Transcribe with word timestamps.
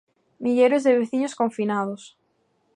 Milleiros 0.43 0.81
de 0.83 0.97
veciños 0.99 1.35
confinados. 1.41 2.01